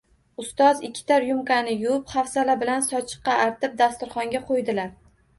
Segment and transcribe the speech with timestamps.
[0.43, 4.89] Ustoz ikkita ryumkani yuvib, xafsala bilan sochiqqa artib, dasturxonga qo’ydilar